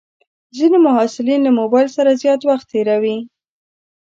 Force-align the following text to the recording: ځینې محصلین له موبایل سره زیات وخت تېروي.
ځینې 0.57 0.77
محصلین 0.87 1.39
له 1.43 1.51
موبایل 1.59 1.87
سره 1.97 2.19
زیات 2.21 2.41
وخت 2.49 2.65
تېروي. 2.71 3.17